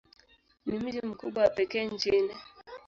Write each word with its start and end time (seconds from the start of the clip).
Ni 0.65 0.79
mji 0.79 1.01
mkubwa 1.01 1.43
wa 1.43 1.49
pekee 1.49 1.85
nchini. 1.85 2.33